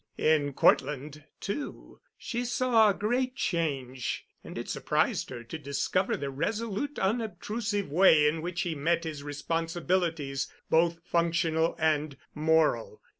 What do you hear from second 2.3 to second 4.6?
saw a great change, and